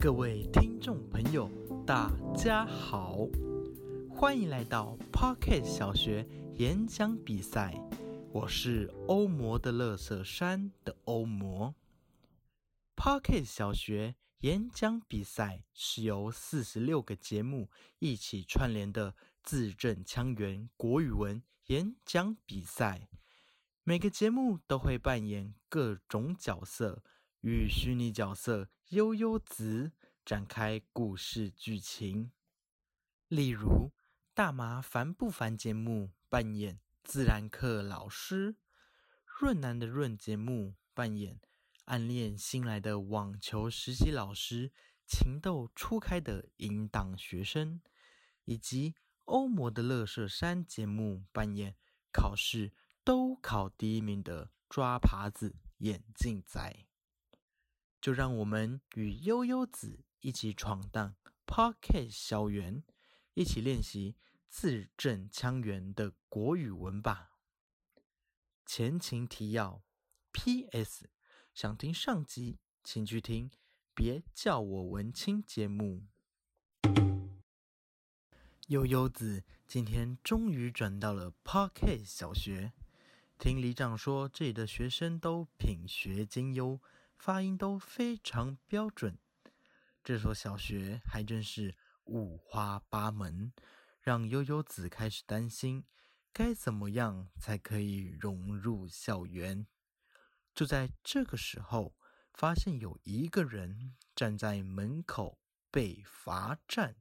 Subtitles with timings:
[0.00, 1.50] 各位听众朋友，
[1.84, 3.26] 大家好，
[4.08, 7.74] 欢迎来到 Pocket 小学演讲比赛。
[8.32, 11.74] 我是欧魔的乐色山的欧魔。
[12.94, 23.08] Pocket 小学演讲比赛是由四十六个节目一起串联的字正腔圆国语文演讲比赛。
[23.82, 27.02] 每个节目都会扮演各种角色。
[27.42, 29.92] 与虚拟角色悠悠子
[30.28, 32.32] 展开故事剧情，
[33.28, 33.94] 例如
[34.34, 38.58] 大麻烦不烦节目扮演自然课老师，
[39.24, 41.40] 润南的润节目扮演
[41.86, 44.70] 暗恋新来的网球实习老师，
[45.06, 47.80] 情窦初开的淫荡学生，
[48.44, 51.74] 以及欧魔的乐色山节目扮演
[52.12, 56.84] 考试都考第一名的抓耙子眼镜仔。
[57.98, 61.16] 就让我们与悠悠子一起闯荡
[61.46, 62.82] Pocket 校园，
[63.34, 64.16] 一起练习
[64.48, 67.32] 字正腔圆的国语文吧。
[68.66, 69.82] 前情提要
[70.32, 71.08] ：P.S.
[71.54, 73.50] 想听上集，请去听
[73.94, 76.06] 《别叫我文青》节目。
[78.68, 82.72] 悠悠子今天终于转到了 Pocket 小学，
[83.38, 86.80] 听里长说，这里的学生都品学兼优。
[87.18, 89.18] 发音都非常标准，
[90.08, 93.52] 这所小学还真是五花八门，
[94.00, 95.84] 让悠悠子开始担心
[96.32, 99.66] 该怎么样才可以融入校园。
[100.54, 101.94] 就在这个时候，
[102.32, 105.38] 发现有一个人站在门口
[105.70, 106.96] 被罚站，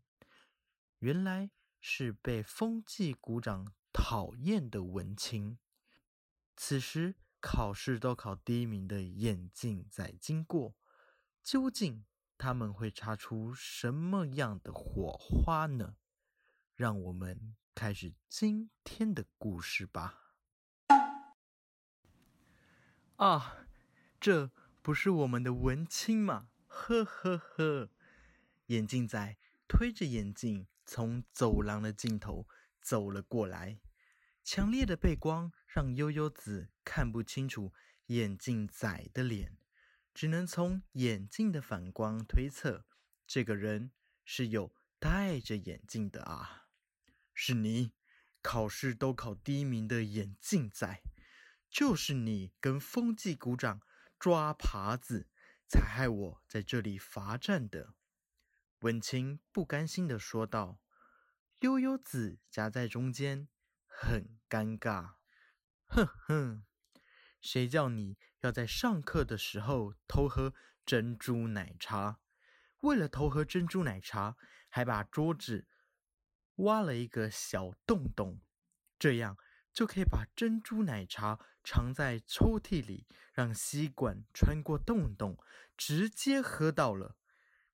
[0.99, 5.57] 原来是被风纪股长讨厌的文青。
[6.57, 7.15] 此时。
[7.39, 10.75] 考试都考第一名的眼镜仔经过，
[11.43, 12.03] 究竟
[12.37, 15.95] 他们会擦出什么样的火花呢？
[16.75, 20.35] 让我们开始今天的故事吧。
[23.15, 23.67] 啊，
[24.19, 24.51] 这
[24.83, 26.49] 不是我们的文青吗？
[26.67, 27.89] 呵呵呵，
[28.67, 29.37] 眼镜仔
[29.67, 32.47] 推着眼镜从走廊的尽头
[32.79, 33.79] 走了过来。
[34.43, 37.73] 强烈的背光让悠悠子看不清楚
[38.05, 39.57] 眼镜仔的脸，
[40.17, 42.87] 只能从眼镜的反光推测，
[43.27, 43.91] 这个人
[44.25, 46.69] 是有戴着眼镜的啊！
[47.35, 47.93] 是你，
[48.41, 51.03] 考试都考第一名的眼镜仔，
[51.69, 53.79] 就是你跟风纪鼓掌
[54.17, 55.29] 抓耙子，
[55.67, 57.93] 才害我在这里罚站的。
[58.79, 60.79] 文清不甘心的说道。
[61.59, 63.47] 悠悠子夹在中间。
[63.85, 65.17] 很尴尬，
[65.85, 66.65] 哼哼，
[67.39, 70.53] 谁叫你要在上课的时候偷喝
[70.85, 72.19] 珍珠奶茶？
[72.79, 74.37] 为了偷喝珍珠奶茶，
[74.69, 75.67] 还把桌子
[76.55, 78.39] 挖了一个小洞洞，
[78.97, 79.37] 这样
[79.73, 85.37] 就可以把珍珠奶茶藏在抽屉里，让吸管穿过洞洞，
[85.75, 87.17] 直接喝到了。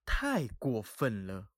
[0.05, 1.51] 太过分了！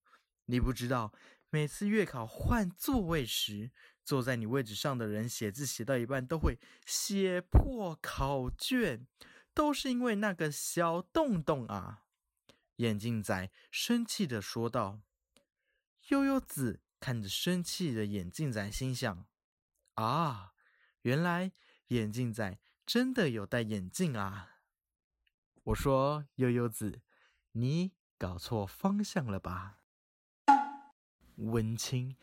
[0.45, 1.13] 你不知道，
[1.49, 3.71] 每次月考换座位时。
[4.05, 9.07] 坐在你位置上的人写字写到一半都会写破考卷，
[9.51, 12.03] 都是因为那个小洞洞啊！
[12.75, 15.01] 眼镜仔生气的说道。
[16.09, 19.25] 悠悠子看着生气的眼镜仔，心想：
[19.95, 20.53] 啊，
[21.01, 21.51] 原来
[21.87, 24.59] 眼镜仔真的有戴眼镜啊！
[25.63, 27.01] 我说悠悠子，
[27.53, 29.79] 你搞错方向了吧？
[31.37, 32.15] 文清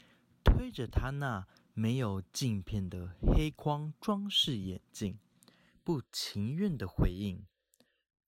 [0.44, 1.49] 推着他那。
[1.74, 5.19] 没有镜片的黑框装饰眼镜，
[5.82, 7.46] 不情愿的回应：“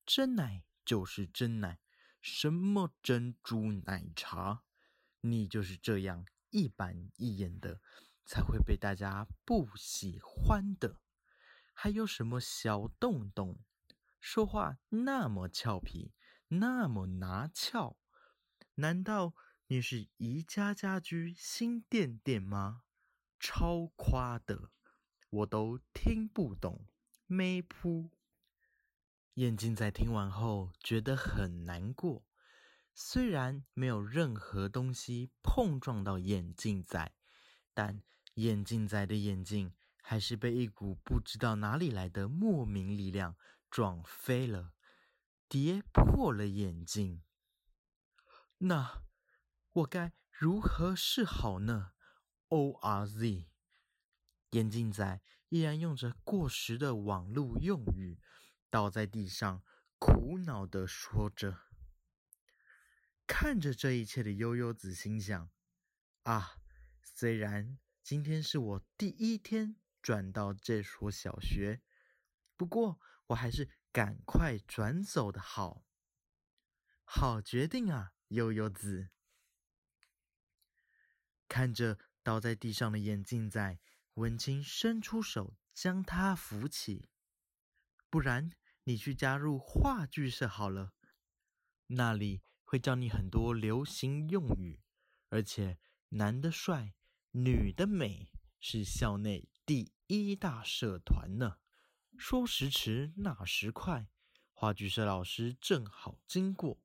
[0.06, 1.78] 真奶就是真奶，
[2.22, 4.62] 什么珍珠奶茶？
[5.20, 7.80] 你就是这样一板一眼的，
[8.24, 10.96] 才会被大家不喜欢的。
[11.74, 13.58] 还有什么小洞洞？
[14.20, 16.14] 说话那么俏皮，
[16.48, 17.98] 那么拿翘？
[18.76, 19.34] 难道
[19.66, 22.80] 你是宜家家居新店店吗？”
[23.46, 24.70] 超夸的，
[25.28, 26.86] 我都听不懂。
[27.26, 28.10] 没扑。
[29.34, 32.24] 眼镜仔听完后觉得很难过，
[32.94, 37.12] 虽然没有任何东西碰撞到眼镜仔，
[37.74, 38.02] 但
[38.36, 43.36] 眼镜仔的眼镜还是被一股不知道哪里来的莫名力量
[43.70, 44.72] 撞飞了，
[45.46, 47.22] 跌破了眼镜。
[48.56, 49.02] 那
[49.72, 51.90] 我该如何是好呢
[52.54, 53.48] ？O R Z，
[54.50, 58.20] 眼镜仔依然用着过时的网络用语，
[58.70, 59.64] 倒在地上，
[59.98, 61.62] 苦恼的说着。
[63.26, 65.50] 看着这一切的悠悠子心想：
[66.22, 66.60] 啊，
[67.02, 71.82] 虽然今天是我第一天转到这所小学，
[72.56, 75.84] 不过我还是赶快转走的好。
[77.02, 78.12] 好决定啊！
[78.28, 79.08] 悠悠子
[81.48, 83.78] 看着倒在地上的眼镜仔，
[84.14, 87.10] 文清伸出手将他扶起。
[88.08, 88.50] 不然，
[88.84, 90.94] 你去加入话剧社好了，
[91.88, 94.80] 那里会教你很多流行用语，
[95.28, 95.78] 而且
[96.08, 96.94] 男的帅，
[97.32, 101.58] 女的美，是校内第一大社团呢。
[102.16, 104.08] 说时迟，那时快，
[104.52, 106.80] 话剧社老师正好经过。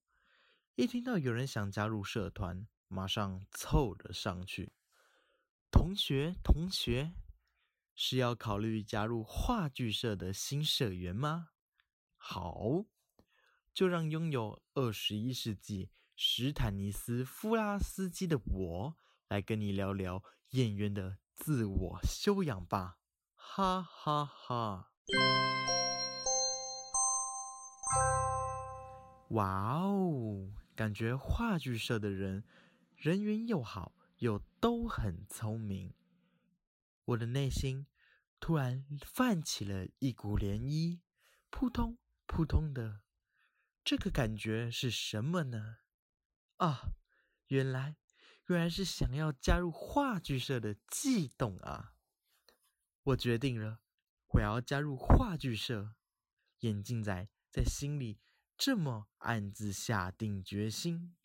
[0.76, 4.74] 一听到有人想加入社团，马上凑了上去。
[5.72, 7.14] 同学，同学，
[7.96, 11.50] 是要考虑加入话剧社的新社员吗？
[12.18, 12.86] 好，
[13.74, 22.98] 就让拥有二十一世纪史坦尼斯夫拉斯基的我来跟你聊聊演员的自我修养吧！
[23.36, 24.92] 哈哈哈！
[29.30, 30.52] 哇哦！
[30.76, 32.44] 感觉话剧社的人
[32.96, 35.94] 人缘又好，又都很聪明。
[37.04, 37.88] 我的内心
[38.40, 41.02] 突然泛起了一股涟漪，
[41.50, 43.02] 扑通扑通的。
[43.84, 45.80] 这个感觉是什么呢？
[46.58, 46.94] 啊，
[47.48, 47.98] 原来
[48.48, 51.96] 原来是想要加入话剧社的悸动啊！
[53.04, 53.82] 我决定了，
[54.28, 55.96] 我要加入话剧社。
[56.60, 58.20] 眼镜仔在心里。
[58.58, 61.16] 这么暗自下定决心，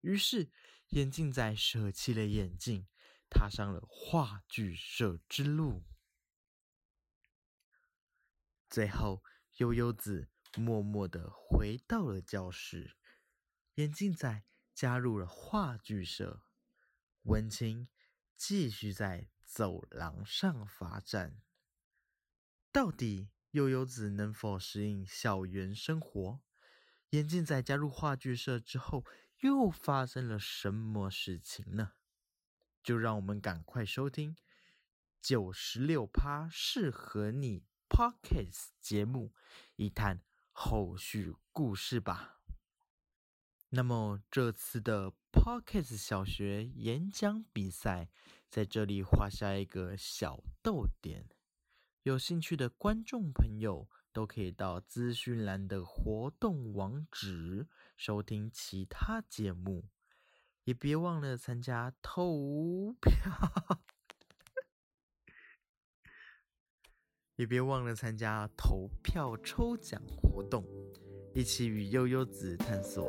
[0.00, 0.50] 于是
[0.90, 2.86] 眼镜仔舍弃了眼镜，
[3.28, 5.84] 踏上了话剧社之路。
[8.70, 9.22] 最后，
[9.58, 12.96] 悠悠子默默的回到了教室，
[13.74, 14.44] 眼镜仔
[14.74, 16.42] 加入了话剧社，
[17.22, 17.88] 文清
[18.34, 21.42] 继续在走廊上罚站。
[22.72, 26.40] 到底悠悠子能否适应校园生活？
[27.10, 29.04] 眼镜仔加入话剧社之后，
[29.40, 31.92] 又发生了什么事情呢？
[32.82, 34.36] 就让我们赶快收听
[35.20, 39.32] 九十六趴适合你 Pockets 节目，
[39.76, 42.40] 一探后续故事吧。
[43.70, 48.08] 那么这次的 Pockets 小学演讲比赛，
[48.48, 51.28] 在这里画下一个小逗点，
[52.02, 53.88] 有兴趣的观众朋友。
[54.12, 57.66] 都可以到资讯栏的活动网址
[57.96, 59.84] 收听其他节目，
[60.64, 63.80] 也别忘了参加投票，
[67.36, 70.64] 也别忘了参加投票抽奖活动，
[71.34, 73.06] 一起与悠悠子探索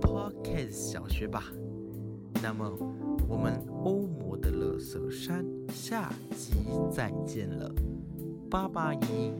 [0.00, 1.44] Podcast 小学吧。
[2.42, 2.68] 那么，
[3.28, 6.52] 我们欧魔的乐色山下集
[6.90, 7.72] 再见了，
[8.50, 9.32] 八八一。